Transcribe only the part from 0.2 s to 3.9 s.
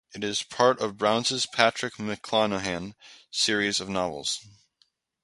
is part of Brown's Patrick McLanahan series of